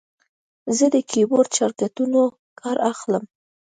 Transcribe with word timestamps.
زه 0.77 0.85
له 0.93 1.01
کیبورډ 1.11 1.49
شارټکټونو 1.57 2.21
کار 2.59 2.77
اخلم. 2.91 3.23